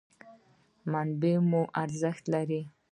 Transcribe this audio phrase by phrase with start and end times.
[0.91, 2.61] منابع مو ارزښت لري.